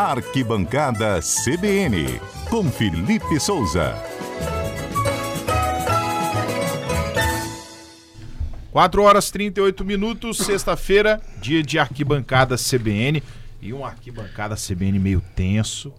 Arquibancada 0.00 1.18
CBN, 1.18 2.20
com 2.48 2.70
Felipe 2.70 3.40
Souza. 3.40 3.96
4 8.70 9.02
horas 9.02 9.28
38 9.32 9.84
minutos, 9.84 10.38
sexta-feira, 10.38 11.20
dia 11.40 11.64
de 11.64 11.80
arquibancada 11.80 12.54
CBN. 12.56 13.20
E 13.60 13.72
uma 13.72 13.88
arquibancada 13.88 14.54
CBN 14.54 15.00
meio 15.00 15.20
tenso. 15.34 15.92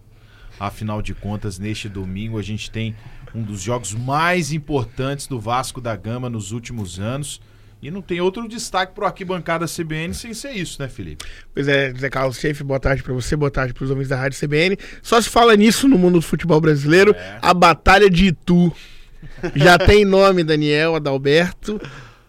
Afinal 0.58 1.02
de 1.02 1.14
contas, 1.14 1.60
neste 1.60 1.90
domingo 1.90 2.40
a 2.40 2.42
gente 2.42 2.72
tem 2.72 2.96
um 3.36 3.44
dos 3.44 3.62
jogos 3.62 3.94
mais 3.94 4.54
importantes 4.54 5.28
do 5.28 5.42
Vasco 5.42 5.82
da 5.82 5.94
Gama 5.98 6.30
nos 6.30 6.54
últimos 6.54 7.02
anos. 7.02 7.42
E 7.82 7.90
não 7.90 8.02
tem 8.02 8.20
outro 8.20 8.48
destaque 8.48 8.94
pro 8.94 9.06
arquibancada 9.06 9.66
CBN 9.66 10.14
sem 10.14 10.34
ser 10.34 10.52
isso, 10.52 10.82
né, 10.82 10.90
Felipe? 10.90 11.24
Pois 11.54 11.66
é, 11.68 11.94
Zé 11.94 12.10
Carlos 12.10 12.38
Chefe, 12.38 12.62
boa 12.62 12.80
tarde 12.80 13.02
para 13.02 13.14
você, 13.14 13.38
boa 13.38 13.50
tarde 13.50 13.74
para 13.74 13.84
os 13.86 13.90
ouvintes 13.90 14.10
da 14.10 14.18
Rádio 14.18 14.38
CBN. 14.38 14.78
Só 15.02 15.20
se 15.22 15.30
fala 15.30 15.56
nisso 15.56 15.88
no 15.88 15.98
mundo 15.98 16.16
do 16.16 16.22
futebol 16.22 16.60
brasileiro, 16.60 17.16
é. 17.16 17.40
a 17.42 17.54
Batalha 17.54 18.10
de 18.10 18.28
Itu. 18.28 18.74
Já 19.56 19.78
tem 19.78 20.04
nome, 20.04 20.44
Daniel, 20.44 20.96
Adalberto. 20.96 21.80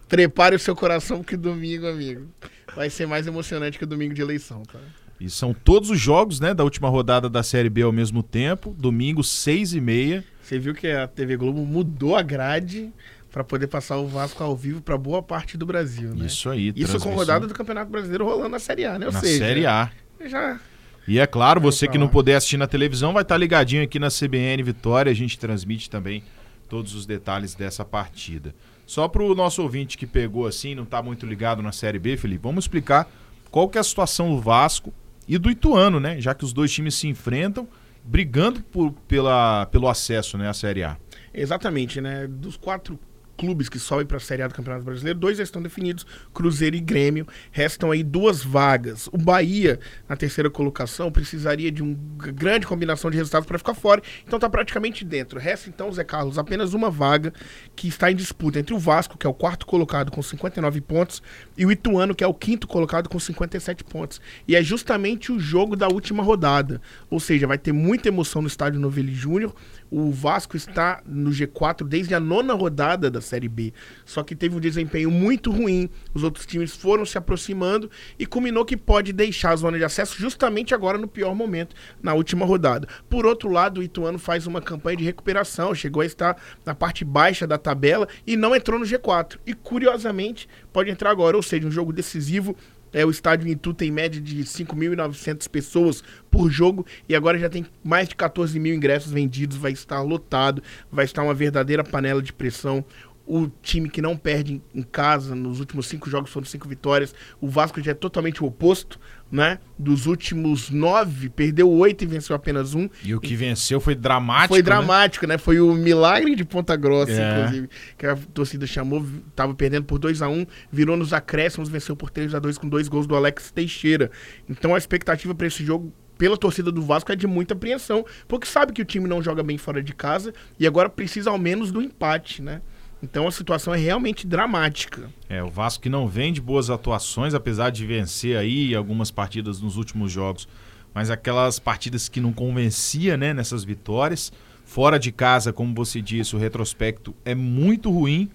Prepare 0.07 0.55
o 0.55 0.59
seu 0.59 0.75
coração 0.75 1.21
que 1.21 1.35
domingo, 1.35 1.85
amigo, 1.85 2.27
vai 2.73 2.89
ser 2.89 3.05
mais 3.05 3.27
emocionante 3.27 3.77
que 3.77 3.83
o 3.83 3.87
domingo 3.87 4.13
de 4.13 4.21
eleição, 4.21 4.63
tá? 4.63 4.79
E 5.19 5.29
são 5.29 5.53
todos 5.53 5.89
os 5.89 5.99
jogos, 5.99 6.39
né, 6.39 6.53
da 6.53 6.63
última 6.63 6.89
rodada 6.89 7.29
da 7.29 7.43
Série 7.43 7.69
B 7.69 7.83
ao 7.83 7.91
mesmo 7.91 8.23
tempo, 8.23 8.75
domingo, 8.77 9.23
seis 9.23 9.73
e 9.73 9.79
meia. 9.79 10.23
Você 10.41 10.57
viu 10.57 10.73
que 10.73 10.87
a 10.87 11.07
TV 11.07 11.37
Globo 11.37 11.63
mudou 11.65 12.15
a 12.15 12.21
grade 12.21 12.91
para 13.31 13.43
poder 13.43 13.67
passar 13.67 13.97
o 13.97 14.07
Vasco 14.07 14.43
ao 14.43 14.55
vivo 14.55 14.81
para 14.81 14.97
boa 14.97 15.23
parte 15.23 15.57
do 15.57 15.65
Brasil, 15.65 16.13
né? 16.13 16.25
Isso 16.25 16.49
aí. 16.49 16.73
Isso 16.75 16.99
com 16.99 17.13
rodada 17.15 17.47
do 17.47 17.53
Campeonato 17.53 17.89
Brasileiro 17.89 18.25
rolando 18.25 18.49
na 18.49 18.59
Série 18.59 18.85
A, 18.85 18.99
né? 18.99 19.05
Ou 19.05 19.11
na 19.11 19.19
seja, 19.19 19.45
Série 19.45 19.65
A. 19.65 19.89
Já 20.25 20.59
e 21.07 21.19
é 21.19 21.25
claro, 21.25 21.59
você 21.59 21.87
que 21.87 21.97
não 21.97 22.07
puder 22.07 22.35
assistir 22.35 22.57
na 22.57 22.67
televisão 22.67 23.11
vai 23.11 23.23
estar 23.23 23.37
ligadinho 23.37 23.83
aqui 23.83 23.97
na 23.97 24.09
CBN 24.09 24.61
Vitória. 24.61 25.11
A 25.11 25.15
gente 25.15 25.37
transmite 25.37 25.89
também 25.89 26.23
todos 26.69 26.93
os 26.93 27.05
detalhes 27.05 27.55
dessa 27.55 27.83
partida. 27.83 28.53
Só 28.85 29.07
para 29.07 29.23
o 29.23 29.33
nosso 29.33 29.61
ouvinte 29.61 29.97
que 29.97 30.05
pegou 30.05 30.45
assim, 30.45 30.75
não 30.75 30.83
está 30.83 31.01
muito 31.01 31.25
ligado 31.25 31.61
na 31.61 31.71
Série 31.71 31.97
B, 31.97 32.17
Felipe, 32.17 32.43
vamos 32.43 32.65
explicar 32.65 33.09
qual 33.49 33.67
que 33.67 33.77
é 33.77 33.81
a 33.81 33.83
situação 33.83 34.35
do 34.35 34.41
Vasco 34.41 34.93
e 35.27 35.37
do 35.37 35.49
Ituano, 35.49 35.99
né? 35.99 36.19
Já 36.21 36.33
que 36.33 36.45
os 36.45 36.53
dois 36.53 36.71
times 36.71 36.95
se 36.95 37.07
enfrentam, 37.07 37.67
brigando 38.03 38.61
por, 38.61 38.91
pela, 39.07 39.65
pelo 39.65 39.87
acesso 39.87 40.37
né, 40.37 40.47
à 40.49 40.53
Série 40.53 40.83
A. 40.83 40.97
Exatamente, 41.33 41.99
né? 41.99 42.27
Dos 42.27 42.57
quatro 42.57 42.99
clubes 43.41 43.67
que 43.67 43.79
sobem 43.79 44.05
para 44.05 44.17
a 44.17 44.19
Série 44.19 44.43
A 44.43 44.47
do 44.47 44.53
Campeonato 44.53 44.85
Brasileiro, 44.85 45.17
dois 45.17 45.35
já 45.35 45.43
estão 45.43 45.63
definidos, 45.63 46.05
Cruzeiro 46.31 46.75
e 46.75 46.79
Grêmio. 46.79 47.25
Restam 47.51 47.89
aí 47.89 48.03
duas 48.03 48.43
vagas. 48.43 49.09
O 49.11 49.17
Bahia, 49.17 49.79
na 50.07 50.15
terceira 50.15 50.47
colocação, 50.47 51.11
precisaria 51.11 51.71
de 51.71 51.81
uma 51.81 51.97
grande 52.17 52.67
combinação 52.67 53.09
de 53.09 53.17
resultados 53.17 53.47
para 53.47 53.57
ficar 53.57 53.73
fora, 53.73 53.99
então 54.23 54.37
está 54.37 54.47
praticamente 54.47 55.03
dentro. 55.03 55.39
Resta 55.39 55.69
então, 55.69 55.91
Zé 55.91 56.03
Carlos, 56.03 56.37
apenas 56.37 56.75
uma 56.75 56.91
vaga 56.91 57.33
que 57.75 57.87
está 57.87 58.11
em 58.11 58.15
disputa 58.15 58.59
entre 58.59 58.75
o 58.75 58.77
Vasco, 58.77 59.17
que 59.17 59.25
é 59.25 59.29
o 59.29 59.33
quarto 59.33 59.65
colocado 59.65 60.11
com 60.11 60.21
59 60.21 60.79
pontos, 60.81 61.23
e 61.57 61.65
o 61.65 61.71
Ituano, 61.71 62.13
que 62.13 62.23
é 62.23 62.27
o 62.27 62.35
quinto 62.35 62.67
colocado 62.67 63.09
com 63.09 63.19
57 63.19 63.83
pontos. 63.85 64.21
E 64.47 64.55
é 64.55 64.61
justamente 64.61 65.31
o 65.31 65.39
jogo 65.39 65.75
da 65.75 65.87
última 65.87 66.21
rodada. 66.21 66.79
Ou 67.09 67.19
seja, 67.19 67.47
vai 67.47 67.57
ter 67.57 67.71
muita 67.71 68.07
emoção 68.07 68.43
no 68.43 68.47
estádio 68.47 68.79
Novelli 68.79 69.15
Júnior. 69.15 69.55
O 69.91 70.09
Vasco 70.09 70.55
está 70.55 71.03
no 71.05 71.31
G4 71.31 71.85
desde 71.85 72.15
a 72.15 72.19
nona 72.19 72.53
rodada 72.53 73.11
da 73.11 73.19
Série 73.19 73.49
B. 73.49 73.73
Só 74.05 74.23
que 74.23 74.33
teve 74.33 74.55
um 74.55 74.59
desempenho 74.59 75.11
muito 75.11 75.51
ruim. 75.51 75.89
Os 76.13 76.23
outros 76.23 76.45
times 76.45 76.73
foram 76.73 77.05
se 77.05 77.17
aproximando 77.17 77.91
e 78.17 78.25
culminou 78.25 78.63
que 78.63 78.77
pode 78.77 79.11
deixar 79.11 79.51
a 79.51 79.55
zona 79.57 79.77
de 79.77 79.83
acesso 79.83 80.15
justamente 80.17 80.73
agora 80.73 80.97
no 80.97 81.09
pior 81.09 81.35
momento, 81.35 81.75
na 82.01 82.13
última 82.13 82.45
rodada. 82.45 82.87
Por 83.09 83.25
outro 83.25 83.49
lado, 83.49 83.81
o 83.81 83.83
Ituano 83.83 84.17
faz 84.17 84.47
uma 84.47 84.61
campanha 84.61 84.95
de 84.95 85.03
recuperação, 85.03 85.75
chegou 85.75 86.01
a 86.01 86.05
estar 86.05 86.41
na 86.65 86.73
parte 86.73 87.03
baixa 87.03 87.45
da 87.45 87.57
tabela 87.57 88.07
e 88.25 88.37
não 88.37 88.55
entrou 88.55 88.79
no 88.79 88.85
G4. 88.85 89.39
E 89.45 89.53
curiosamente, 89.53 90.47
pode 90.71 90.89
entrar 90.89 91.11
agora, 91.11 91.35
ou 91.35 91.43
seja, 91.43 91.67
um 91.67 91.71
jogo 91.71 91.91
decisivo 91.91 92.55
é, 92.93 93.05
o 93.05 93.09
estádio 93.09 93.47
em 93.47 93.51
Itu 93.51 93.73
tem 93.73 93.91
média 93.91 94.19
de 94.19 94.43
5.900 94.43 95.47
pessoas 95.49 96.03
por 96.29 96.49
jogo 96.49 96.85
e 97.07 97.15
agora 97.15 97.37
já 97.37 97.49
tem 97.49 97.65
mais 97.83 98.07
de 98.07 98.15
14 98.15 98.59
mil 98.59 98.73
ingressos 98.73 99.11
vendidos, 99.11 99.57
vai 99.57 99.71
estar 99.71 100.01
lotado, 100.01 100.61
vai 100.91 101.05
estar 101.05 101.23
uma 101.23 101.33
verdadeira 101.33 101.83
panela 101.83 102.21
de 102.21 102.33
pressão 102.33 102.83
o 103.33 103.49
time 103.61 103.89
que 103.89 104.01
não 104.01 104.17
perde 104.17 104.61
em 104.75 104.81
casa, 104.81 105.33
nos 105.33 105.61
últimos 105.61 105.87
cinco 105.87 106.09
jogos 106.09 106.29
foram 106.29 106.45
cinco 106.45 106.67
vitórias. 106.67 107.15
O 107.39 107.47
Vasco 107.47 107.81
já 107.81 107.91
é 107.91 107.93
totalmente 107.93 108.43
o 108.43 108.45
oposto, 108.45 108.99
né? 109.31 109.57
Dos 109.79 110.05
últimos 110.05 110.69
nove, 110.69 111.29
perdeu 111.29 111.71
oito 111.71 112.03
e 112.03 112.07
venceu 112.07 112.35
apenas 112.35 112.73
um. 112.73 112.89
E 113.01 113.15
o 113.15 113.21
que 113.21 113.33
venceu 113.33 113.79
foi 113.79 113.95
dramático. 113.95 114.49
Foi 114.49 114.57
né? 114.57 114.63
dramático, 114.63 115.25
né? 115.25 115.35
né? 115.35 115.37
Foi 115.37 115.61
o 115.61 115.73
milagre 115.73 116.35
de 116.35 116.43
Ponta 116.43 116.75
Grossa, 116.75 117.13
é. 117.13 117.39
inclusive, 117.39 117.69
que 117.97 118.05
a 118.05 118.17
torcida 118.33 118.67
chamou, 118.67 119.05
tava 119.33 119.53
perdendo 119.55 119.85
por 119.85 119.97
2 119.97 120.21
a 120.21 120.27
1 120.27 120.33
um, 120.33 120.45
virou 120.69 120.97
nos 120.97 121.13
acréscimos, 121.13 121.69
venceu 121.69 121.95
por 121.95 122.09
3 122.09 122.35
a 122.35 122.39
2 122.39 122.57
com 122.57 122.67
dois 122.67 122.89
gols 122.89 123.07
do 123.07 123.15
Alex 123.15 123.49
Teixeira. 123.49 124.11
Então 124.49 124.75
a 124.75 124.77
expectativa 124.77 125.33
para 125.33 125.47
esse 125.47 125.63
jogo 125.63 125.93
pela 126.17 126.37
torcida 126.37 126.69
do 126.69 126.81
Vasco 126.81 127.11
é 127.13 127.15
de 127.15 127.25
muita 127.25 127.53
apreensão, 127.53 128.05
porque 128.27 128.45
sabe 128.45 128.73
que 128.73 128.81
o 128.81 128.85
time 128.85 129.07
não 129.07 129.23
joga 129.23 129.41
bem 129.41 129.57
fora 129.57 129.81
de 129.81 129.91
casa 129.91 130.33
e 130.59 130.67
agora 130.67 130.89
precisa 130.89 131.29
ao 131.29 131.39
menos 131.39 131.71
do 131.71 131.81
empate, 131.81 132.41
né? 132.41 132.61
Então 133.03 133.27
a 133.27 133.31
situação 133.31 133.73
é 133.73 133.77
realmente 133.77 134.27
dramática. 134.27 135.09
É, 135.27 135.41
o 135.41 135.49
Vasco 135.49 135.83
que 135.83 135.89
não 135.89 136.07
vem 136.07 136.31
de 136.31 136.39
boas 136.39 136.69
atuações, 136.69 137.33
apesar 137.33 137.71
de 137.71 137.85
vencer 137.85 138.37
aí 138.37 138.75
algumas 138.75 139.09
partidas 139.09 139.59
nos 139.59 139.75
últimos 139.75 140.11
jogos, 140.11 140.47
mas 140.93 141.09
aquelas 141.09 141.57
partidas 141.57 142.07
que 142.07 142.21
não 142.21 142.31
convencia, 142.31 143.17
né, 143.17 143.33
nessas 143.33 143.63
vitórias. 143.63 144.31
Fora 144.63 144.99
de 144.99 145.11
casa, 145.11 145.51
como 145.51 145.73
você 145.73 146.01
disse, 146.01 146.35
o 146.35 146.39
retrospecto 146.39 147.15
é 147.25 147.33
muito 147.33 147.89
ruim. 147.89 148.29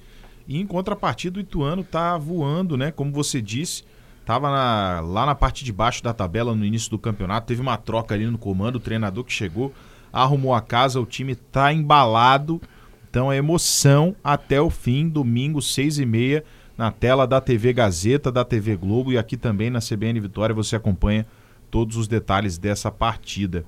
E 0.48 0.60
em 0.60 0.66
contrapartida, 0.66 1.38
o 1.38 1.40
Ituano 1.40 1.82
tá 1.82 2.16
voando, 2.18 2.76
né? 2.76 2.90
Como 2.90 3.10
você 3.10 3.40
disse, 3.40 3.84
tava 4.24 4.50
na, 4.50 5.00
lá 5.00 5.26
na 5.26 5.34
parte 5.34 5.64
de 5.64 5.72
baixo 5.72 6.02
da 6.02 6.12
tabela 6.12 6.54
no 6.54 6.64
início 6.64 6.90
do 6.90 6.98
campeonato. 6.98 7.46
Teve 7.46 7.60
uma 7.60 7.76
troca 7.76 8.14
ali 8.14 8.26
no 8.26 8.38
comando, 8.38 8.76
o 8.76 8.80
treinador 8.80 9.24
que 9.24 9.32
chegou, 9.32 9.72
arrumou 10.12 10.54
a 10.54 10.60
casa, 10.60 11.00
o 11.00 11.06
time 11.06 11.34
tá 11.34 11.72
embalado 11.72 12.60
então 13.16 13.32
é 13.32 13.38
emoção 13.38 14.14
até 14.22 14.60
o 14.60 14.68
fim, 14.68 15.08
domingo, 15.08 15.62
seis 15.62 15.98
e 15.98 16.04
meia, 16.04 16.44
na 16.76 16.90
tela 16.90 17.26
da 17.26 17.40
TV 17.40 17.72
Gazeta, 17.72 18.30
da 18.30 18.44
TV 18.44 18.76
Globo 18.76 19.10
e 19.10 19.16
aqui 19.16 19.38
também 19.38 19.70
na 19.70 19.78
CBN 19.78 20.20
Vitória 20.20 20.54
você 20.54 20.76
acompanha 20.76 21.26
todos 21.70 21.96
os 21.96 22.06
detalhes 22.06 22.58
dessa 22.58 22.90
partida. 22.90 23.64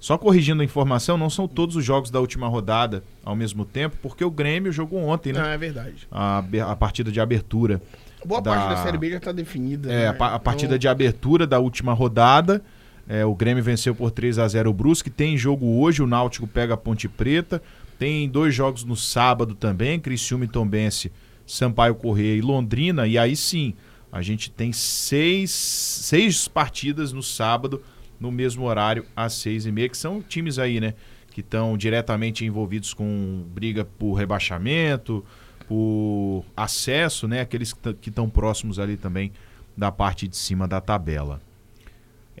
Só 0.00 0.16
corrigindo 0.16 0.62
a 0.62 0.64
informação, 0.64 1.18
não 1.18 1.28
são 1.28 1.46
todos 1.46 1.76
os 1.76 1.84
jogos 1.84 2.10
da 2.10 2.18
última 2.18 2.48
rodada 2.48 3.04
ao 3.22 3.36
mesmo 3.36 3.66
tempo, 3.66 3.94
porque 4.00 4.24
o 4.24 4.30
Grêmio 4.30 4.72
jogou 4.72 5.04
ontem, 5.04 5.34
né? 5.34 5.42
Ah, 5.44 5.48
é 5.48 5.58
verdade. 5.58 6.08
A, 6.10 6.42
a 6.62 6.74
partida 6.74 7.12
de 7.12 7.20
abertura. 7.20 7.82
Boa 8.24 8.40
da... 8.40 8.54
parte 8.54 8.70
da 8.70 8.82
Série 8.84 8.96
B 8.96 9.10
já 9.10 9.18
está 9.18 9.32
definida. 9.32 9.92
É, 9.92 10.10
né? 10.10 10.16
a, 10.18 10.34
a, 10.36 10.38
partida 10.38 10.76
então... 10.76 10.78
de 10.78 10.88
abertura 10.88 11.46
da 11.46 11.58
última 11.58 11.92
rodada. 11.92 12.62
É, 13.08 13.24
o 13.24 13.34
Grêmio 13.34 13.64
venceu 13.64 13.94
por 13.94 14.10
3 14.10 14.38
a 14.38 14.46
0 14.46 14.68
o 14.68 14.72
Brusque. 14.74 15.08
Tem 15.08 15.36
jogo 15.36 15.80
hoje, 15.80 16.02
o 16.02 16.06
Náutico 16.06 16.46
pega 16.46 16.74
a 16.74 16.76
Ponte 16.76 17.08
Preta. 17.08 17.62
Tem 17.98 18.28
dois 18.28 18.54
jogos 18.54 18.84
no 18.84 18.94
sábado 18.94 19.54
também, 19.54 19.98
Criciúma 19.98 20.44
e 20.44 20.48
Tombense, 20.48 21.10
Sampaio 21.46 21.94
Correia 21.94 22.36
e 22.36 22.40
Londrina. 22.42 23.06
E 23.06 23.16
aí 23.16 23.34
sim, 23.34 23.74
a 24.12 24.20
gente 24.20 24.50
tem 24.50 24.72
seis, 24.72 25.50
seis 25.50 26.46
partidas 26.46 27.12
no 27.12 27.22
sábado, 27.22 27.82
no 28.20 28.30
mesmo 28.30 28.66
horário, 28.66 29.04
às 29.16 29.32
seis 29.32 29.64
e 29.64 29.72
meia, 29.72 29.88
que 29.88 29.96
são 29.96 30.22
times 30.22 30.58
aí, 30.58 30.78
né? 30.78 30.94
Que 31.32 31.40
estão 31.40 31.76
diretamente 31.76 32.44
envolvidos 32.44 32.92
com 32.92 33.44
briga 33.52 33.84
por 33.84 34.14
rebaixamento, 34.14 35.24
por 35.66 36.44
acesso, 36.56 37.26
né? 37.26 37.40
Aqueles 37.40 37.72
que 37.72 38.10
estão 38.10 38.28
próximos 38.28 38.78
ali 38.78 38.96
também 38.96 39.32
da 39.76 39.90
parte 39.90 40.28
de 40.28 40.36
cima 40.36 40.68
da 40.68 40.80
tabela. 40.80 41.40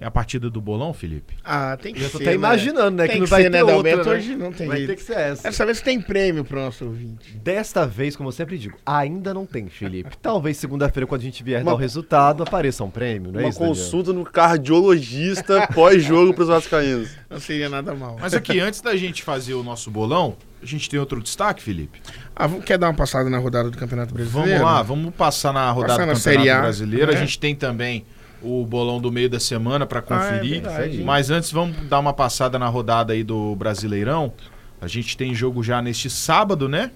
É 0.00 0.06
a 0.06 0.10
partida 0.10 0.48
do 0.48 0.60
bolão, 0.60 0.94
Felipe? 0.94 1.34
Ah, 1.44 1.76
tem 1.76 1.92
que 1.92 2.00
Eu 2.00 2.08
ser. 2.08 2.16
Eu 2.16 2.20
tô 2.20 2.24
até 2.24 2.34
imaginando, 2.34 2.96
né? 2.98 3.06
Tem 3.06 3.16
que 3.16 3.20
não 3.20 3.26
vai 3.26 3.42
ser, 3.42 3.50
ter 3.50 3.64
né, 3.64 3.74
outra, 3.74 3.96
né? 3.96 4.04
né? 4.04 4.10
Hoje 4.10 4.36
não 4.36 4.52
tem 4.52 4.68
Vai 4.68 4.76
jeito. 4.78 4.90
ter 4.90 4.96
que 4.96 5.02
ser 5.02 5.16
essa. 5.18 5.42
Dessa 5.42 5.66
vez 5.66 5.80
tem 5.80 6.00
prêmio 6.00 6.44
pro 6.44 6.60
nosso 6.60 6.84
ouvinte. 6.84 7.36
Desta 7.36 7.84
vez, 7.84 8.14
como 8.14 8.28
eu 8.28 8.32
sempre 8.32 8.56
digo, 8.56 8.78
ainda 8.86 9.34
não 9.34 9.44
tem, 9.44 9.68
Felipe. 9.68 10.16
Talvez 10.22 10.56
segunda-feira, 10.56 11.04
quando 11.06 11.22
a 11.22 11.24
gente 11.24 11.42
vier 11.42 11.62
uma, 11.62 11.72
dar 11.72 11.74
o 11.74 11.78
resultado, 11.78 12.42
apareça 12.44 12.84
um 12.84 12.90
prêmio, 12.90 13.32
não 13.32 13.40
é 13.40 13.44
uma 13.44 13.48
isso, 13.48 13.58
Uma 13.60 13.68
consulta 13.68 14.12
no 14.12 14.24
cardiologista 14.24 15.66
pós-jogo 15.74 16.32
pros 16.32 16.46
vascaínos. 16.46 17.10
Não 17.28 17.40
seria 17.40 17.68
nada 17.68 17.92
mal. 17.92 18.16
Mas 18.20 18.34
aqui, 18.34 18.60
antes 18.60 18.80
da 18.80 18.96
gente 18.96 19.24
fazer 19.24 19.54
o 19.54 19.64
nosso 19.64 19.90
bolão, 19.90 20.36
a 20.62 20.66
gente 20.66 20.88
tem 20.88 21.00
outro 21.00 21.20
destaque, 21.20 21.60
Felipe? 21.60 22.00
Ah, 22.36 22.48
quer 22.64 22.78
dar 22.78 22.86
uma 22.86 22.94
passada 22.94 23.28
na 23.28 23.38
rodada 23.38 23.68
do 23.68 23.76
Campeonato 23.76 24.14
Brasileiro? 24.14 24.48
Vamos 24.48 24.64
lá, 24.64 24.82
vamos 24.82 25.12
passar 25.14 25.52
na 25.52 25.68
rodada 25.70 26.06
passar 26.06 26.30
do 26.30 26.36
Campeonato 26.36 26.62
Brasileiro. 26.62 27.10
A 27.10 27.14
né? 27.14 27.20
gente 27.20 27.38
tem 27.38 27.54
também 27.56 28.04
o 28.42 28.64
bolão 28.64 29.00
do 29.00 29.10
meio 29.10 29.28
da 29.28 29.40
semana 29.40 29.86
para 29.86 30.00
conferir. 30.02 30.62
Ah, 30.66 30.86
é 30.86 31.02
Mas 31.02 31.30
antes 31.30 31.50
vamos 31.50 31.76
dar 31.88 31.98
uma 31.98 32.12
passada 32.12 32.58
na 32.58 32.68
rodada 32.68 33.12
aí 33.12 33.22
do 33.24 33.54
Brasileirão. 33.56 34.32
A 34.80 34.86
gente 34.86 35.16
tem 35.16 35.34
jogo 35.34 35.62
já 35.62 35.82
neste 35.82 36.08
sábado, 36.08 36.68
né? 36.68 36.90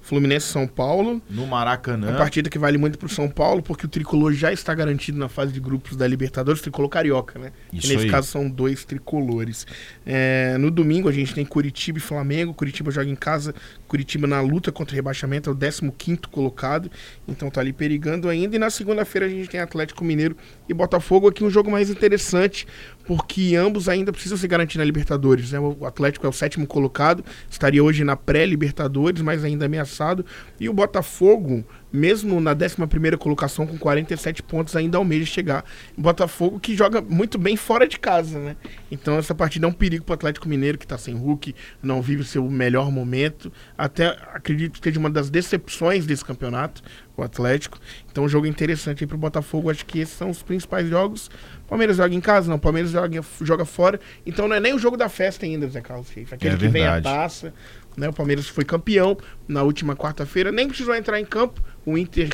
Fluminense 0.00 0.46
São 0.46 0.66
Paulo. 0.66 1.20
No 1.28 1.42
Uma 1.42 1.58
Maracanã. 1.58 2.16
partida 2.16 2.48
que 2.48 2.58
vale 2.58 2.78
muito 2.78 2.96
pro 2.96 3.10
São 3.10 3.28
Paulo, 3.28 3.62
porque 3.62 3.84
o 3.84 3.88
tricolor 3.88 4.32
já 4.32 4.50
está 4.50 4.72
garantido 4.74 5.18
na 5.18 5.28
fase 5.28 5.52
de 5.52 5.60
grupos 5.60 5.96
da 5.96 6.06
Libertadores, 6.06 6.62
tricolor 6.62 6.88
carioca, 6.88 7.38
né? 7.38 7.52
Isso 7.70 7.88
E 7.88 7.90
nesse 7.90 8.04
aí. 8.06 8.10
caso 8.10 8.28
são 8.28 8.48
dois 8.48 8.86
tricolores. 8.86 9.66
É, 10.06 10.56
no 10.56 10.70
domingo 10.70 11.10
a 11.10 11.12
gente 11.12 11.34
tem 11.34 11.44
Curitiba 11.44 11.98
e 11.98 12.00
Flamengo. 12.00 12.54
Curitiba 12.54 12.90
joga 12.90 13.10
em 13.10 13.14
casa, 13.16 13.54
Curitiba 13.88 14.26
na 14.26 14.40
luta 14.40 14.70
contra 14.70 14.92
o 14.92 14.96
rebaixamento, 14.96 15.50
é 15.50 15.52
o 15.52 15.92
15 15.92 16.20
colocado, 16.30 16.90
então 17.26 17.50
tá 17.50 17.60
ali 17.60 17.72
perigando 17.72 18.28
ainda. 18.28 18.54
E 18.54 18.58
na 18.58 18.68
segunda-feira 18.68 19.26
a 19.26 19.28
gente 19.30 19.48
tem 19.48 19.58
Atlético 19.58 20.04
Mineiro 20.04 20.36
e 20.68 20.74
Botafogo, 20.74 21.26
aqui 21.26 21.42
um 21.42 21.50
jogo 21.50 21.70
mais 21.70 21.88
interessante, 21.88 22.66
porque 23.06 23.56
ambos 23.56 23.88
ainda 23.88 24.12
precisam 24.12 24.36
se 24.36 24.46
garantir 24.46 24.76
na 24.76 24.84
Libertadores. 24.84 25.52
Né? 25.52 25.58
O 25.58 25.86
Atlético 25.86 26.26
é 26.26 26.28
o 26.28 26.32
sétimo 26.32 26.66
colocado, 26.66 27.24
estaria 27.50 27.82
hoje 27.82 28.04
na 28.04 28.14
pré-Libertadores, 28.14 29.22
mas 29.22 29.42
ainda 29.42 29.64
ameaçado. 29.64 30.24
E 30.60 30.68
o 30.68 30.72
Botafogo, 30.74 31.64
mesmo 31.92 32.40
na 32.40 32.52
11 32.52 33.16
colocação 33.18 33.66
com 33.66 33.78
47 33.78 34.42
pontos, 34.42 34.76
ainda 34.76 34.98
almeja 34.98 35.26
chegar. 35.26 35.64
O 35.96 36.00
Botafogo 36.00 36.60
que 36.60 36.76
joga 36.76 37.00
muito 37.00 37.38
bem 37.38 37.56
fora 37.56 37.86
de 37.86 37.98
casa, 37.98 38.38
né? 38.38 38.56
Então 38.90 39.18
essa 39.18 39.34
partida 39.34 39.66
é 39.66 39.68
um 39.68 39.72
perigo 39.72 40.04
para 40.04 40.12
o 40.12 40.14
Atlético 40.14 40.48
Mineiro, 40.48 40.78
que 40.78 40.84
está 40.84 40.98
sem 40.98 41.14
Hulk, 41.14 41.54
não 41.82 42.02
vive 42.02 42.22
o 42.22 42.24
seu 42.24 42.48
melhor 42.50 42.90
momento. 42.90 43.52
Até 43.76 44.08
acredito 44.32 44.78
que 44.78 44.84
seja 44.84 44.98
uma 44.98 45.10
das 45.10 45.30
decepções 45.30 46.06
desse 46.06 46.24
campeonato, 46.24 46.82
o 47.22 47.24
Atlético. 47.24 47.78
Então 48.10 48.24
um 48.24 48.28
jogo 48.28 48.46
interessante 48.46 49.04
aí 49.04 49.06
para 49.06 49.16
o 49.16 49.18
Botafogo. 49.18 49.70
Acho 49.70 49.84
que 49.84 50.00
esses 50.00 50.14
são 50.16 50.30
os 50.30 50.42
principais 50.42 50.88
jogos. 50.88 51.30
Palmeiras 51.68 51.96
joga 51.96 52.14
em 52.14 52.20
casa, 52.20 52.50
não. 52.50 52.58
Palmeiras 52.58 52.90
joga, 52.90 53.20
joga 53.40 53.64
fora. 53.64 54.00
Então 54.26 54.48
não 54.48 54.56
é 54.56 54.60
nem 54.60 54.74
o 54.74 54.78
jogo 54.78 54.96
da 54.96 55.08
festa 55.08 55.44
ainda, 55.44 55.68
Zé 55.68 55.80
Carlos. 55.80 56.08
Aquele 56.30 56.54
É 56.54 56.58
que 56.58 56.68
vem 56.68 56.86
a 56.86 57.00
taça. 57.00 57.52
Né? 57.96 58.08
O 58.08 58.12
Palmeiras 58.12 58.48
foi 58.48 58.64
campeão 58.64 59.16
na 59.46 59.62
última 59.62 59.96
quarta-feira. 59.96 60.52
Nem 60.52 60.68
precisou 60.68 60.94
entrar 60.94 61.20
em 61.20 61.24
campo. 61.24 61.62
O 61.84 61.98
Inter 61.98 62.30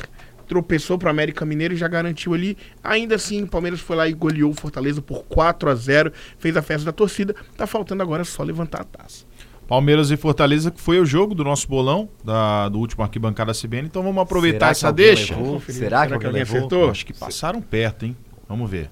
tropeçou 0.47 0.97
para 0.97 1.09
América 1.09 1.45
Mineiro 1.45 1.73
e 1.73 1.77
já 1.77 1.87
garantiu 1.87 2.33
ali. 2.33 2.57
Ainda 2.83 3.15
assim, 3.15 3.43
o 3.43 3.47
Palmeiras 3.47 3.79
foi 3.79 3.95
lá 3.95 4.07
e 4.07 4.13
goleou 4.13 4.51
o 4.51 4.53
Fortaleza 4.53 5.01
por 5.01 5.23
4 5.25 5.69
a 5.69 5.75
0 5.75 6.13
Fez 6.37 6.55
a 6.55 6.61
festa 6.61 6.85
da 6.85 6.91
torcida. 6.91 7.35
Tá 7.57 7.65
faltando 7.65 8.03
agora 8.03 8.23
só 8.23 8.43
levantar 8.43 8.81
a 8.81 8.85
taça. 8.85 9.25
Palmeiras 9.67 10.11
e 10.11 10.17
Fortaleza, 10.17 10.69
que 10.69 10.79
foi 10.79 10.99
o 10.99 11.05
jogo 11.05 11.33
do 11.33 11.43
nosso 11.43 11.67
bolão, 11.67 12.07
da, 12.23 12.69
do 12.69 12.77
último 12.79 13.03
arquibancada 13.03 13.51
CBN. 13.53 13.87
Então 13.87 14.03
vamos 14.03 14.21
aproveitar 14.21 14.69
essa 14.71 14.91
deixa. 14.93 15.33
Será 15.35 15.59
que 15.59 15.71
Será 15.73 16.07
que 16.07 16.13
alguém 16.13 16.27
alguém 16.27 16.31
levou? 16.43 16.57
acertou? 16.57 16.89
Acho 16.91 17.05
que 17.05 17.13
passaram 17.13 17.61
perto, 17.61 18.05
hein? 18.05 18.15
Vamos 18.47 18.69
ver. 18.69 18.89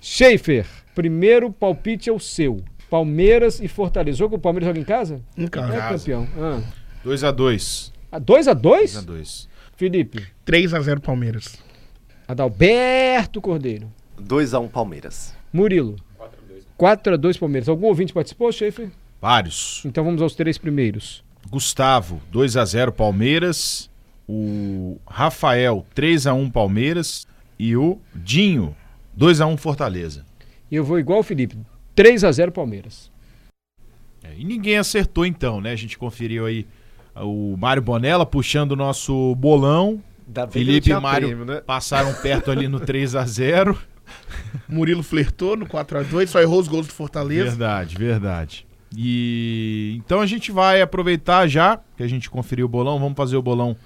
Schaefer, 0.00 0.66
primeiro 0.94 1.50
palpite 1.52 2.08
é 2.08 2.12
o 2.12 2.18
seu. 2.18 2.62
Palmeiras 2.88 3.60
e 3.60 3.68
Fortaleza. 3.68 4.18
Jogo 4.18 4.36
o 4.36 4.38
Palmeiras 4.38 4.68
joga 4.68 4.78
em 4.80 4.84
casa? 4.84 5.20
Em 5.36 5.44
É 5.44 5.48
casa. 5.48 5.88
campeão. 5.98 6.28
2x2. 7.04 7.92
Ah, 8.10 8.18
2 8.18 8.48
a 8.48 8.54
2 8.54 8.96
2x2. 9.04 9.48
Felipe. 9.76 10.26
3 10.44 10.72
a 10.74 10.80
0 10.80 11.00
Palmeiras. 11.00 11.58
Adalberto 12.28 13.40
Cordeiro. 13.40 13.90
2x1 14.22 14.68
Palmeiras. 14.70 15.34
Murilo. 15.52 15.96
4 16.76 17.14
a 17.14 17.16
2 17.16 17.36
Palmeiras. 17.36 17.68
Algum 17.68 17.86
ouvinte 17.86 18.12
participou, 18.12 18.50
Schaefer? 18.52 18.90
Vários. 19.24 19.80
Então 19.86 20.04
vamos 20.04 20.20
aos 20.20 20.34
três 20.34 20.58
primeiros. 20.58 21.24
Gustavo, 21.48 22.20
2x0 22.30 22.90
Palmeiras. 22.90 23.90
O 24.28 24.98
Rafael, 25.08 25.86
3x1 25.96 26.52
Palmeiras. 26.52 27.26
E 27.58 27.74
o 27.74 27.98
Dinho, 28.14 28.76
2x1 29.18 29.56
Fortaleza. 29.56 30.26
E 30.70 30.76
eu 30.76 30.84
vou 30.84 30.98
igual 30.98 31.20
o 31.20 31.22
Felipe. 31.22 31.56
3 31.94 32.22
a 32.22 32.30
0 32.30 32.52
Palmeiras. 32.52 33.10
É, 34.22 34.34
e 34.36 34.44
ninguém 34.44 34.76
acertou 34.76 35.24
então, 35.24 35.58
né? 35.58 35.72
A 35.72 35.76
gente 35.76 35.96
conferiu 35.96 36.44
aí 36.44 36.66
o 37.16 37.56
Mário 37.56 37.80
Bonella 37.80 38.26
puxando 38.26 38.72
o 38.72 38.76
nosso 38.76 39.34
bolão. 39.36 40.02
Não 40.36 40.50
Felipe 40.50 40.90
e 40.90 41.00
Mário 41.00 41.28
prêmio, 41.28 41.46
né? 41.46 41.62
passaram 41.62 42.12
perto 42.12 42.50
ali 42.50 42.68
no 42.68 42.78
3x0. 42.78 43.74
Murilo 44.68 45.02
flertou 45.02 45.56
no 45.56 45.64
4 45.64 46.00
a 46.00 46.02
2 46.02 46.28
só 46.28 46.42
errou 46.42 46.60
os 46.60 46.68
gols 46.68 46.86
do 46.86 46.92
Fortaleza. 46.92 47.48
Verdade, 47.48 47.96
verdade. 47.96 48.66
E 48.96 49.94
então 49.98 50.20
a 50.20 50.26
gente 50.26 50.52
vai 50.52 50.80
aproveitar 50.80 51.46
já 51.48 51.80
que 51.96 52.02
a 52.02 52.06
gente 52.06 52.30
conferiu 52.30 52.66
o 52.66 52.68
bolão, 52.68 52.98
vamos 52.98 53.16
fazer 53.16 53.36
o 53.36 53.42
bolão 53.42 53.76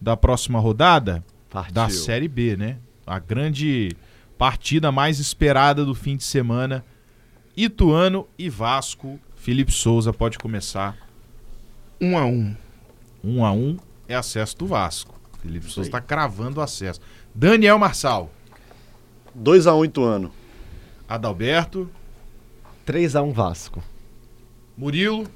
da 0.00 0.16
próxima 0.16 0.58
rodada 0.58 1.24
Partiu. 1.50 1.74
da 1.74 1.88
Série 1.90 2.28
B, 2.28 2.56
né? 2.56 2.78
A 3.06 3.18
grande 3.18 3.90
partida 4.36 4.92
mais 4.92 5.18
esperada 5.18 5.84
do 5.84 5.94
fim 5.94 6.16
de 6.16 6.24
semana. 6.24 6.84
Ituano 7.56 8.28
e 8.38 8.48
Vasco. 8.48 9.18
Felipe 9.34 9.72
Souza 9.72 10.12
pode 10.12 10.38
começar 10.38 10.96
1 12.00 12.18
a 12.18 12.26
1 12.26 12.56
1 13.24 13.44
a 13.44 13.52
1 13.52 13.76
é 14.08 14.14
acesso 14.14 14.56
do 14.56 14.66
Vasco. 14.66 15.18
Felipe 15.42 15.66
Souza 15.70 15.88
está 15.88 16.00
cravando 16.00 16.60
o 16.60 16.62
acesso. 16.62 17.00
Daniel 17.34 17.78
Marçal, 17.78 18.30
2x1 19.38 19.86
Ituano. 19.86 20.32
Adalberto, 21.08 21.88
3x1 22.86 23.32
Vasco. 23.32 23.82
Murilo. 24.78 25.26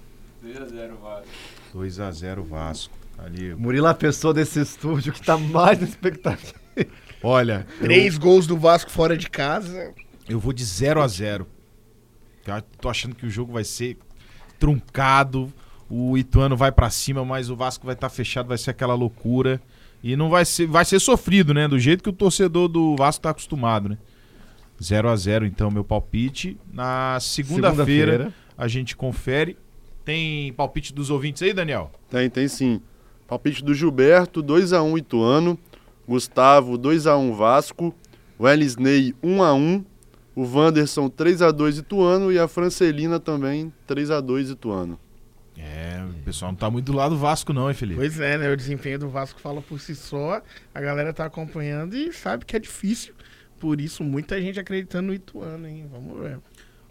2 0.41 1.99
a 2.00 2.11
0 2.12 2.44
Vasco. 2.44 2.94
Ali. 3.19 3.55
Murilo 3.55 3.87
é 3.87 3.91
a 3.91 3.94
pessoa 3.94 4.33
desse 4.33 4.61
estúdio 4.61 5.12
que 5.12 5.21
tá 5.21 5.37
mais 5.37 5.81
na 5.81 5.87
expectativa. 5.87 6.55
Olha, 7.23 7.67
eu- 7.81 7.87
Três 7.87 8.17
gols 8.17 8.47
do 8.47 8.56
Vasco 8.56 8.91
fora 8.91 9.17
de 9.17 9.29
casa. 9.29 9.93
Eu 10.29 10.39
vou 10.39 10.53
de 10.53 10.65
0 10.65 11.03
a 11.03 11.09
0 11.09 11.47
Eu 12.47 12.62
tô 12.81 12.89
achando 12.89 13.15
que 13.17 13.27
o 13.27 13.31
jogo 13.31 13.53
vai 13.53 13.65
ser 13.65 13.99
truncado. 14.59 15.53
O 15.91 16.17
Ituano 16.17 16.56
vai 16.56 16.73
pra 16.73 16.88
cima, 16.88 17.25
mas 17.25 17.50
o 17.50 17.56
Vasco 17.56 17.85
vai 17.85 17.95
estar 17.95 18.09
fechado, 18.09 18.47
vai 18.49 18.59
ser 18.59 18.71
aquela 18.71 18.95
loucura. 18.95 19.61
E 20.03 20.17
não 20.17 20.31
vai 20.31 20.45
ser, 20.45 20.67
vai 20.67 20.85
ser 20.85 20.99
sofrido, 21.00 21.53
né? 21.53 21.67
Do 21.69 21.79
jeito 21.79 22.03
que 22.03 22.09
o 22.11 22.12
torcedor 22.12 22.69
do 22.69 22.97
Vasco 22.97 23.23
tá 23.23 23.31
acostumado, 23.31 23.88
né? 23.88 23.99
0 24.83 25.09
a 25.09 25.15
0 25.17 25.47
então 25.47 25.71
meu 25.71 25.85
palpite. 25.85 26.56
Na 26.73 27.19
segunda-feira 27.21 27.85
Segunda-feira. 27.85 28.35
A 28.56 28.69
gente 28.69 28.96
confere. 28.96 29.56
Tem 30.04 30.52
palpite 30.52 30.93
dos 30.93 31.10
ouvintes 31.10 31.43
aí, 31.43 31.52
Daniel? 31.52 31.90
Tem, 32.10 32.28
tem 32.28 32.49
sim. 32.49 32.81
Palpite 33.26 33.64
do 33.64 33.75
Gilberto, 33.75 34.43
2x1 34.43 34.99
Ituano. 34.99 35.58
Gustavo, 36.06 36.78
2x1 36.78 37.34
Vasco. 37.34 37.94
O 38.38 38.49
Elisney, 38.49 39.14
1x1. 39.22 39.84
O 40.34 40.43
Wanderson, 40.44 41.08
3x2 41.08 41.78
Ituano. 41.78 42.32
E 42.32 42.38
a 42.38 42.49
Francelina 42.49 43.20
também, 43.20 43.72
3x2 43.88 44.50
Ituano. 44.50 44.99
É, 45.56 46.02
o 46.08 46.25
pessoal 46.25 46.50
não 46.50 46.56
tá 46.58 46.70
muito 46.70 46.87
do 46.87 46.96
lado 46.96 47.14
do 47.14 47.20
Vasco 47.20 47.52
não, 47.52 47.69
hein, 47.69 47.75
Felipe? 47.75 48.00
Pois 48.00 48.19
é, 48.19 48.38
né? 48.38 48.50
O 48.50 48.56
desempenho 48.56 48.99
do 48.99 49.08
Vasco 49.08 49.40
fala 49.40 49.60
por 49.62 49.78
si 49.78 49.94
só. 49.94 50.43
A 50.75 50.81
galera 50.81 51.12
tá 51.12 51.25
acompanhando 51.26 51.94
e 51.94 52.12
sabe 52.12 52.44
que 52.44 52.56
é 52.56 52.58
difícil. 52.58 53.14
Por 53.60 53.81
isso, 53.81 54.02
muita 54.02 54.40
gente 54.40 54.58
acreditando 54.58 55.08
no 55.08 55.14
Ituano, 55.14 55.69
hein? 55.69 55.87
Vamos 55.90 56.19
ver. 56.19 56.40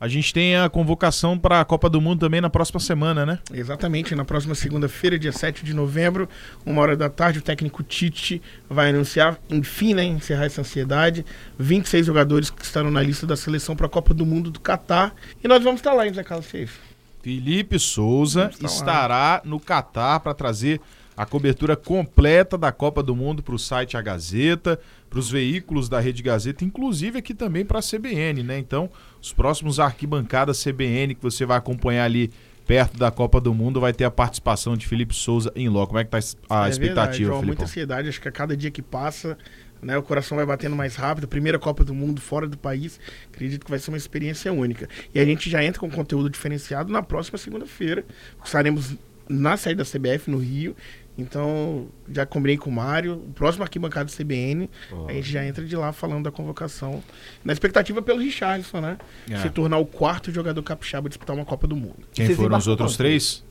A 0.01 0.07
gente 0.07 0.33
tem 0.33 0.55
a 0.55 0.67
convocação 0.67 1.37
para 1.37 1.61
a 1.61 1.65
Copa 1.65 1.87
do 1.87 2.01
Mundo 2.01 2.21
também 2.21 2.41
na 2.41 2.49
próxima 2.49 2.79
semana, 2.79 3.23
né? 3.23 3.37
Exatamente, 3.53 4.15
na 4.15 4.25
próxima 4.25 4.55
segunda-feira, 4.55 5.19
dia 5.19 5.31
7 5.31 5.63
de 5.63 5.75
novembro, 5.75 6.27
uma 6.65 6.81
hora 6.81 6.97
da 6.97 7.07
tarde, 7.07 7.37
o 7.37 7.41
técnico 7.43 7.83
Tite 7.83 8.41
vai 8.67 8.89
anunciar, 8.89 9.39
enfim, 9.47 9.93
né, 9.93 10.03
encerrar 10.03 10.45
essa 10.45 10.61
ansiedade, 10.61 11.23
26 11.59 12.03
jogadores 12.03 12.49
que 12.49 12.65
estarão 12.65 12.89
na 12.89 13.03
lista 13.03 13.27
da 13.27 13.37
seleção 13.37 13.75
para 13.75 13.85
a 13.85 13.89
Copa 13.89 14.11
do 14.11 14.25
Mundo 14.25 14.49
do 14.49 14.59
Catar. 14.59 15.13
E 15.43 15.47
nós 15.47 15.63
vamos 15.63 15.81
estar 15.81 15.93
lá, 15.93 16.07
hein, 16.07 16.13
Zé 16.15 16.23
Carlos 16.23 16.47
Schaefer? 16.47 16.81
Felipe 17.21 17.77
Souza 17.77 18.49
estará 18.59 19.43
no 19.45 19.59
Catar 19.59 20.19
para 20.21 20.33
trazer 20.33 20.81
a 21.15 21.25
cobertura 21.25 21.75
completa 21.75 22.57
da 22.57 22.71
Copa 22.71 23.03
do 23.03 23.15
Mundo 23.15 23.43
para 23.43 23.55
o 23.55 23.59
site 23.59 23.97
A 23.97 24.01
Gazeta, 24.01 24.79
para 25.09 25.19
os 25.19 25.29
veículos 25.29 25.89
da 25.89 25.99
Rede 25.99 26.23
Gazeta, 26.23 26.63
inclusive 26.63 27.19
aqui 27.19 27.33
também 27.33 27.65
para 27.65 27.79
a 27.79 27.81
CBN, 27.81 28.43
né? 28.43 28.57
Então, 28.57 28.89
os 29.21 29.33
próximos 29.33 29.79
arquibancadas 29.79 30.63
CBN 30.63 31.15
que 31.15 31.21
você 31.21 31.45
vai 31.45 31.57
acompanhar 31.57 32.05
ali 32.05 32.31
perto 32.65 32.97
da 32.97 33.11
Copa 33.11 33.41
do 33.41 33.53
Mundo 33.53 33.81
vai 33.81 33.91
ter 33.91 34.05
a 34.05 34.11
participação 34.11 34.77
de 34.77 34.87
Felipe 34.87 35.13
Souza 35.13 35.51
em 35.55 35.67
loco. 35.67 35.87
Como 35.87 35.99
é 35.99 36.05
que 36.05 36.11
tá 36.11 36.19
a 36.49 36.67
É 36.67 36.69
expectativa, 36.69 37.31
Felipe? 37.31 37.47
muita 37.47 37.63
ansiedade, 37.63 38.07
acho 38.07 38.21
que 38.21 38.29
a 38.29 38.31
cada 38.31 38.55
dia 38.55 38.71
que 38.71 38.81
passa, 38.81 39.37
né, 39.81 39.97
o 39.97 40.03
coração 40.03 40.37
vai 40.37 40.45
batendo 40.45 40.75
mais 40.75 40.95
rápido. 40.95 41.27
Primeira 41.27 41.59
Copa 41.59 41.83
do 41.83 41.93
Mundo 41.93 42.21
fora 42.21 42.47
do 42.47 42.57
país, 42.57 42.99
acredito 43.33 43.65
que 43.65 43.69
vai 43.69 43.79
ser 43.79 43.91
uma 43.91 43.97
experiência 43.97 44.53
única. 44.53 44.87
E 45.13 45.19
a 45.19 45.25
gente 45.25 45.49
já 45.49 45.61
entra 45.61 45.79
com 45.79 45.89
conteúdo 45.89 46.29
diferenciado 46.29 46.91
na 46.93 47.03
próxima 47.03 47.37
segunda-feira. 47.37 48.05
Estaremos 48.43 48.95
na 49.27 49.57
saída 49.57 49.83
da 49.83 49.89
CBF 49.89 50.29
no 50.29 50.37
Rio. 50.37 50.75
Então, 51.21 51.87
já 52.11 52.25
combinei 52.25 52.57
com 52.57 52.69
o 52.69 52.73
Mário. 52.73 53.13
O 53.13 53.33
próximo 53.33 53.63
arquibancada 53.63 54.05
do 54.05 54.11
CBN, 54.11 54.69
a 55.07 55.13
gente 55.13 55.31
já 55.31 55.45
entra 55.45 55.63
de 55.63 55.75
lá 55.75 55.91
falando 55.93 56.23
da 56.23 56.31
convocação. 56.31 57.03
Na 57.43 57.53
expectativa 57.53 58.01
pelo 58.01 58.19
Richardson, 58.19 58.81
né? 58.81 58.97
É. 59.29 59.37
Se 59.37 59.49
tornar 59.49 59.77
o 59.77 59.85
quarto 59.85 60.31
jogador 60.31 60.61
capixaba 60.63 61.07
a 61.07 61.09
disputar 61.09 61.35
uma 61.35 61.45
Copa 61.45 61.67
do 61.67 61.75
Mundo. 61.75 61.99
Quem 62.13 62.25
Vocês 62.25 62.37
foram 62.37 62.57
os 62.57 62.67
outros 62.67 62.97
três? 62.97 63.43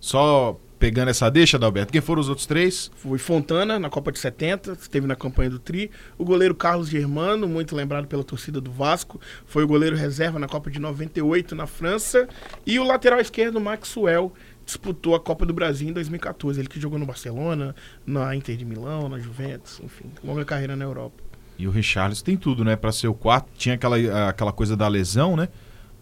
Só 0.00 0.58
pegando 0.82 1.10
essa 1.10 1.30
deixa, 1.30 1.56
Adalberto. 1.56 1.92
Quem 1.92 2.00
foram 2.00 2.20
os 2.20 2.28
outros 2.28 2.44
três? 2.44 2.90
Foi 2.96 3.16
Fontana 3.16 3.78
na 3.78 3.88
Copa 3.88 4.10
de 4.10 4.18
70, 4.18 4.72
esteve 4.72 5.06
na 5.06 5.14
campanha 5.14 5.48
do 5.48 5.60
Tri. 5.60 5.92
O 6.18 6.24
goleiro 6.24 6.56
Carlos 6.56 6.88
Germano, 6.88 7.46
muito 7.46 7.76
lembrado 7.76 8.08
pela 8.08 8.24
torcida 8.24 8.60
do 8.60 8.72
Vasco, 8.72 9.20
foi 9.46 9.62
o 9.62 9.66
goleiro 9.68 9.94
reserva 9.94 10.40
na 10.40 10.48
Copa 10.48 10.72
de 10.72 10.80
98 10.80 11.54
na 11.54 11.68
França. 11.68 12.28
E 12.66 12.80
o 12.80 12.84
lateral 12.84 13.20
esquerdo 13.20 13.60
Maxwell, 13.60 14.32
disputou 14.64 15.14
a 15.14 15.20
Copa 15.20 15.44
do 15.44 15.52
Brasil 15.52 15.88
em 15.88 15.92
2014. 15.92 16.60
Ele 16.60 16.68
que 16.68 16.80
jogou 16.80 16.98
no 16.98 17.06
Barcelona, 17.06 17.74
na 18.06 18.34
Inter 18.34 18.56
de 18.56 18.64
Milão, 18.64 19.08
na 19.08 19.18
Juventus, 19.18 19.80
enfim, 19.82 20.10
longa 20.22 20.44
carreira 20.44 20.76
na 20.76 20.84
Europa. 20.84 21.22
E 21.58 21.66
o 21.66 21.70
Richarlison 21.70 22.24
tem 22.24 22.36
tudo, 22.36 22.64
né? 22.64 22.76
Pra 22.76 22.90
ser 22.90 23.08
o 23.08 23.14
quarto. 23.14 23.48
Tinha 23.56 23.74
aquela, 23.74 24.28
aquela 24.28 24.52
coisa 24.52 24.76
da 24.76 24.88
lesão, 24.88 25.36
né? 25.36 25.48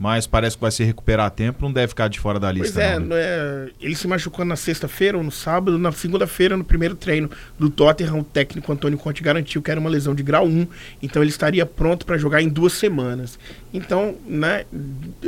Mas 0.01 0.27
parece 0.27 0.57
que 0.57 0.63
vai 0.63 0.71
se 0.71 0.83
recuperar 0.83 1.27
a 1.27 1.31
tempo, 1.31 1.63
não 1.63 1.71
deve 1.71 1.89
ficar 1.89 2.09
de 2.09 2.19
fora 2.19 2.41
da 2.41 2.49
Pois 2.49 2.59
lista. 2.59 2.83
é, 2.83 2.99
não, 2.99 3.09
né? 3.09 3.17
é, 3.19 3.69
ele 3.83 3.95
se 3.95 4.09
machucou 4.09 4.47
na 4.47 4.57
sexta-feira 4.57 5.19
ou 5.19 5.23
no 5.23 5.31
sábado. 5.31 5.77
Na 5.79 5.93
segunda-feira, 5.93 6.57
no 6.57 6.65
primeiro 6.65 6.95
treino 6.95 7.31
do 7.59 7.69
Tottenham, 7.69 8.21
o 8.21 8.25
técnico 8.25 8.73
Antônio 8.73 8.97
Conte 8.97 9.23
garantiu 9.23 9.61
que 9.61 9.71
era 9.71 9.79
uma 9.79 9.91
lesão 9.91 10.15
de 10.15 10.23
grau 10.23 10.47
1, 10.47 10.67
então 11.03 11.23
ele 11.23 11.29
estaria 11.29 11.67
pronto 11.67 12.07
para 12.07 12.17
jogar 12.17 12.41
em 12.41 12.49
duas 12.49 12.73
semanas. 12.73 13.39
Então, 13.75 14.17
né, 14.27 14.65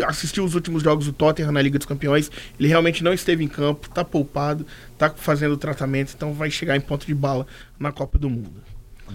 assistiu 0.07 0.43
os 0.43 0.55
últimos 0.55 0.83
jogos 0.83 1.05
do 1.05 1.13
Tottenham 1.13 1.53
na 1.53 1.61
Liga 1.61 1.77
dos 1.77 1.87
Campeões, 1.87 2.31
ele 2.59 2.67
realmente 2.67 3.05
não 3.05 3.13
esteve 3.13 3.45
em 3.45 3.49
campo, 3.49 3.91
tá 3.91 4.03
poupado, 4.03 4.67
tá 4.97 5.11
fazendo 5.11 5.55
tratamento, 5.59 6.15
então 6.17 6.33
vai 6.33 6.51
chegar 6.51 6.79
em 6.79 6.81
ponto 6.81 7.07
de 7.07 7.15
bala 7.15 7.47
na 7.79 7.93
Copa 7.93 8.19
do 8.19 8.31
Mundo. 8.31 8.55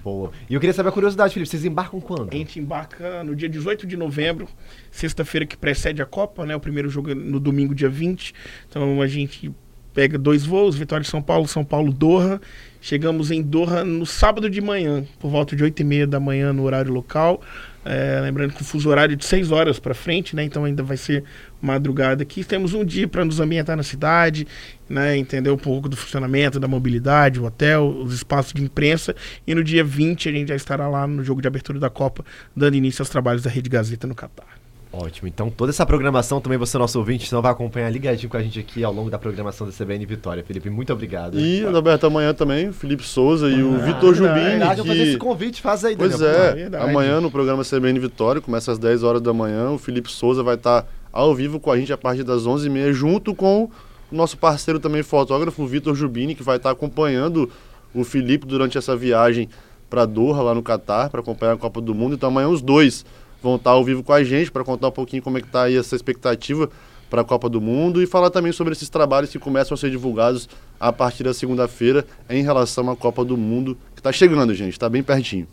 Boa. 0.04 0.32
E 0.50 0.54
eu 0.54 0.60
queria 0.60 0.74
saber 0.74 0.90
a 0.90 0.92
curiosidade, 0.92 1.34
Felipe. 1.34 1.50
Vocês 1.50 1.66
embarcam 1.66 2.00
quando? 2.00 2.30
A 2.32 2.36
gente 2.36 2.60
embarca 2.60 3.24
no 3.24 3.36
dia 3.36 3.50
18 3.50 3.88
de 3.88 3.98
novembro, 3.98 4.48
sexta-feira 4.92 5.46
que 5.46 5.58
precede 5.58 6.02
a 6.02 6.06
Copa, 6.06 6.46
né? 6.46 6.56
O 6.56 6.60
primeiro 6.60 6.90
jogo 6.90 7.12
é 7.12 7.16
no 7.16 7.40
domingo, 7.40 7.74
dia 7.74 7.90
20. 7.90 8.34
Então 8.70 9.02
a 9.02 9.08
gente 9.08 9.52
pega 9.98 10.16
dois 10.16 10.46
voos, 10.46 10.76
Vitória 10.76 11.04
de 11.04 11.10
São 11.10 11.24
Paulo, 11.24 11.48
São 11.48 11.66
Paulo, 11.66 11.92
Doha. 11.92 12.40
Chegamos 12.80 13.32
em 13.32 13.42
Doha 13.42 13.84
no 13.84 14.06
sábado 14.06 14.48
de 14.48 14.62
manhã, 14.62 15.04
por 15.20 15.32
volta 15.32 15.56
de 15.56 15.64
8 15.64 15.80
e 15.80 15.84
meia 15.84 16.06
da 16.06 16.20
manhã 16.20 16.54
no 16.54 16.64
horário 16.64 16.94
local. 16.94 17.42
É, 17.84 18.20
lembrando 18.22 18.54
que 18.54 18.62
o 18.62 18.66
fuso 18.66 18.90
horário 18.90 19.14
é 19.14 19.16
de 19.16 19.26
6 19.26 19.52
horas 19.52 19.80
para 19.80 19.96
frente, 19.96 20.36
né? 20.36 20.44
Então 20.44 20.66
ainda 20.66 20.84
vai 20.84 20.98
ser 20.98 21.24
madrugada 21.62 22.24
aqui. 22.24 22.44
Temos 22.44 22.74
um 22.74 22.84
dia 22.84 23.08
para 23.08 23.26
nos 23.26 23.40
ambientar 23.40 23.76
na 23.76 23.84
cidade, 23.84 24.48
né? 24.90 25.18
Entender 25.18 25.50
um 25.50 25.58
pouco 25.58 25.90
do 25.90 25.98
funcionamento, 25.98 26.60
da 26.60 26.68
mobilidade, 26.68 27.40
o 27.40 27.46
hotel, 27.46 27.88
os 27.88 28.14
espaços 28.14 28.54
de 28.54 28.64
imprensa. 28.64 29.16
E 29.46 29.54
no 29.54 29.64
dia 29.64 29.84
20 29.84 30.30
a 30.30 30.32
gente 30.32 30.48
já 30.50 30.56
estará 30.56 30.88
lá 30.88 31.08
no 31.08 31.24
jogo 31.24 31.42
de 31.42 31.48
abertura 31.48 31.80
da 31.80 31.90
Copa, 31.90 32.24
dando 32.56 32.76
início 32.76 33.02
aos 33.02 33.10
trabalhos 33.10 33.44
da 33.44 33.50
Rede 33.50 33.70
Gazeta 33.70 34.08
no 34.08 34.16
Catar. 34.16 34.58
Ótimo. 34.92 35.28
Então, 35.28 35.50
toda 35.50 35.70
essa 35.70 35.86
programação 35.86 36.40
também 36.40 36.58
você, 36.58 36.78
nosso 36.78 36.98
ouvinte, 36.98 37.28
então 37.28 37.42
vai 37.42 37.52
acompanhar 37.52 37.90
ligadinho 37.92 38.30
com 38.30 38.38
a 38.38 38.42
gente 38.42 38.60
aqui 38.60 38.84
ao 38.84 38.94
longo 38.94 39.10
da 39.10 39.20
programação 39.20 39.68
da 39.68 39.74
CBN 39.74 40.06
Vitória. 40.06 40.44
Felipe, 40.44 40.70
muito 40.70 40.92
obrigado. 40.92 41.40
E, 41.40 41.64
Adalberto, 41.66 42.08
amanhã 42.08 42.34
também, 42.34 42.70
o 42.70 42.74
Felipe 42.74 43.04
Souza 43.04 43.50
e 43.50 43.62
o 43.62 43.78
Vitor 43.80 44.16
Jubini. 44.16 44.40
Ah, 44.40 44.50
verdade, 44.50 44.80
eu 44.80 44.86
vou 44.86 44.96
fazer 44.96 45.04
esse 45.04 45.12
que... 45.14 45.18
convite, 45.18 45.62
faz 45.62 45.84
aí, 45.86 45.96
Pois 45.96 46.18
Daniel. 46.18 46.44
é, 46.44 46.54
verdade. 46.54 46.90
amanhã 46.90 47.22
no 47.22 47.30
programa 47.30 47.64
CBN 47.64 48.00
Vitória, 48.00 48.42
começa 48.42 48.72
às 48.72 48.80
10 48.80 49.04
horas 49.04 49.22
da 49.22 49.34
manhã, 49.34 49.72
o 49.72 49.78
Felipe 49.78 50.10
Souza 50.10 50.42
vai 50.42 50.56
estar 50.56 50.88
ao 51.12 51.34
vivo 51.34 51.60
com 51.60 51.72
a 51.72 51.78
gente 51.78 51.92
a 51.94 51.98
partir 51.98 52.24
das 52.24 52.44
11h30, 52.44 52.94
junto 52.94 53.36
com 53.36 53.70
o 54.12 54.16
nosso 54.16 54.38
parceiro 54.38 54.80
também 54.80 55.04
fotógrafo, 55.04 55.66
Vitor 55.66 55.96
Jubini, 55.96 56.36
que 56.36 56.44
vai 56.44 56.58
estar 56.58 56.72
acompanhando 56.72 57.50
o 57.94 58.04
Felipe 58.04 58.46
durante 58.46 58.78
essa 58.78 58.96
viagem 58.96 59.50
para 59.90 60.06
Doha, 60.06 60.42
lá 60.42 60.54
no 60.54 60.64
Catar, 60.64 61.10
para 61.10 61.22
acompanhar 61.22 61.54
a 61.54 61.58
Copa 61.58 61.82
do 61.82 61.94
Mundo. 61.94 62.16
Então 62.16 62.30
amanhã 62.30 62.48
os 62.48 62.62
dois 62.62 63.06
vão 63.42 63.56
estar 63.56 63.72
ao 63.72 63.84
vivo 63.84 64.04
com 64.04 64.14
a 64.14 64.24
gente 64.24 64.52
para 64.52 64.64
contar 64.64 64.88
um 64.88 64.92
pouquinho 64.92 65.22
como 65.22 65.38
é 65.38 65.42
que 65.42 65.48
está 65.48 65.64
aí 65.64 65.78
essa 65.78 65.96
expectativa 65.96 66.70
para 67.10 67.22
a 67.22 67.24
Copa 67.24 67.48
do 67.50 67.62
Mundo 67.62 68.02
e 68.02 68.06
falar 68.06 68.30
também 68.30 68.52
sobre 68.52 68.74
esses 68.74 68.90
trabalhos 68.90 69.30
que 69.30 69.40
começam 69.40 69.76
a 69.76 69.78
ser 69.78 69.90
divulgados 69.90 70.50
a 70.80 70.92
partir 70.92 71.24
da 71.24 71.34
segunda-feira 71.34 72.06
em 72.30 72.44
relação 72.44 72.90
à 72.90 72.96
Copa 72.96 73.24
do 73.24 73.38
Mundo, 73.38 73.78
que 73.94 74.02
está 74.02 74.12
chegando, 74.12 74.54
gente, 74.54 74.74
está 74.74 74.90
bem 74.90 75.02
pertinho. 75.02 75.48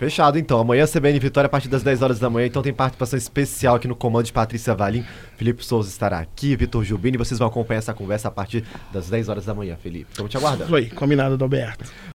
Fechado, 0.00 0.38
então. 0.38 0.58
Amanhã 0.58 0.86
CBN 0.86 1.18
Vitória 1.18 1.44
a 1.44 1.50
partir 1.50 1.68
das 1.68 1.82
10 1.82 2.00
horas 2.00 2.18
da 2.18 2.30
manhã. 2.30 2.46
Então 2.46 2.62
tem 2.62 2.72
participação 2.72 3.18
especial 3.18 3.74
aqui 3.76 3.86
no 3.86 3.94
comando 3.94 4.24
de 4.24 4.32
Patrícia 4.32 4.74
Valim. 4.74 5.04
Felipe 5.36 5.62
Souza 5.62 5.90
estará 5.90 6.18
aqui, 6.18 6.56
Vitor 6.56 6.82
Jubini. 6.82 7.18
Vocês 7.18 7.38
vão 7.38 7.46
acompanhar 7.46 7.80
essa 7.80 7.92
conversa 7.92 8.28
a 8.28 8.30
partir 8.30 8.64
das 8.90 9.10
10 9.10 9.28
horas 9.28 9.44
da 9.44 9.52
manhã, 9.52 9.76
Felipe. 9.76 10.06
Estamos 10.08 10.30
te 10.30 10.38
aguardando. 10.38 10.70
Foi, 10.70 10.86
combinado, 10.86 11.34
Adalberto. 11.34 11.84